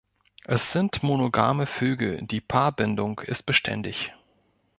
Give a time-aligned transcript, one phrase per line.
[0.45, 4.11] Es sind monogame Vögel, die Paarbindung ist beständig.